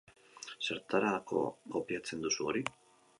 Zertarako 0.67 1.43
kopiatzen 1.75 2.25
duzu 2.25 2.49
hori? 2.51 2.65